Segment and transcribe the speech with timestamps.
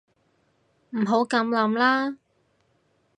[0.95, 2.17] 唔好噉諗啦